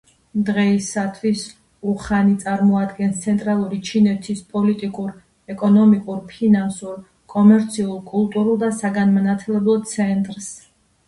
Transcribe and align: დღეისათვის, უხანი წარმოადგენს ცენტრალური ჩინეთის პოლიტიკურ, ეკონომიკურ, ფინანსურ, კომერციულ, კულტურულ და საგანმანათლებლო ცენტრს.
დღეისათვის, 0.45 1.41
უხანი 1.91 2.31
წარმოადგენს 2.43 3.19
ცენტრალური 3.25 3.79
ჩინეთის 3.89 4.41
პოლიტიკურ, 4.55 5.13
ეკონომიკურ, 5.57 6.25
ფინანსურ, 6.33 6.97
კომერციულ, 7.35 8.01
კულტურულ 8.09 8.59
და 8.65 8.71
საგანმანათლებლო 8.81 9.77
ცენტრს. 9.95 10.51